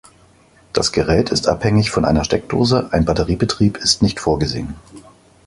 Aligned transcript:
Das 0.73 0.91
Gerät 0.93 1.29
ist 1.31 1.47
abhängig 1.47 1.91
von 1.91 2.05
einer 2.05 2.23
Steckdose, 2.23 2.89
ein 2.91 3.05
Batteriebetrieb 3.05 3.77
ist 3.77 4.01
nicht 4.01 4.19
vorgesehen. 4.19 4.73